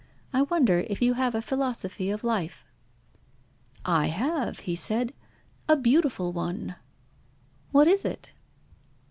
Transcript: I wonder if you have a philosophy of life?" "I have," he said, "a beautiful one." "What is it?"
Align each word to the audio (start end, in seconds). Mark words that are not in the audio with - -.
I 0.33 0.41
wonder 0.41 0.79
if 0.87 0.99
you 0.99 1.13
have 1.13 1.35
a 1.35 1.43
philosophy 1.43 2.09
of 2.09 2.23
life?" 2.23 2.65
"I 3.85 4.07
have," 4.07 4.61
he 4.61 4.75
said, 4.75 5.13
"a 5.69 5.77
beautiful 5.77 6.33
one." 6.33 6.73
"What 7.71 7.87
is 7.87 8.03
it?" 8.03 8.33